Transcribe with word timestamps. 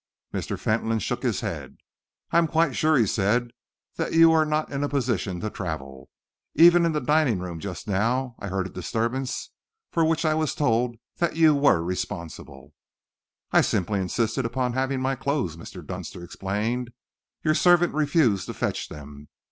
Mr. 0.33 0.57
Fentolin 0.57 0.97
shook 0.97 1.21
his 1.21 1.41
head. 1.41 1.77
"I 2.31 2.39
am 2.39 2.47
quite 2.47 2.75
sure," 2.75 2.97
he 2.97 3.05
said, 3.05 3.49
"that 3.97 4.13
you 4.13 4.31
are 4.33 4.45
not 4.45 4.71
in 4.71 4.83
a 4.83 4.89
position 4.89 5.39
to 5.41 5.51
travel. 5.51 6.09
Even 6.55 6.85
in 6.87 6.91
the 6.91 6.99
dining 6.99 7.37
room 7.37 7.59
just 7.59 7.87
now 7.87 8.35
I 8.39 8.47
heard 8.47 8.65
a 8.65 8.71
disturbance 8.71 9.51
for 9.91 10.03
which 10.03 10.25
I 10.25 10.33
was 10.33 10.55
told 10.55 10.95
that 11.17 11.35
you 11.35 11.53
were 11.53 11.83
responsible." 11.83 12.73
"I 13.51 13.61
simply 13.61 13.99
insisted 14.01 14.43
upon 14.43 14.73
having 14.73 15.01
my 15.01 15.15
clothes," 15.15 15.55
Mr. 15.55 15.85
Dunster 15.85 16.23
explained. 16.23 16.89
"Your 17.43 17.53
servant 17.53 17.93
refused 17.93 18.47
to 18.47 18.55
fetch 18.55 18.89
them. 18.89 19.27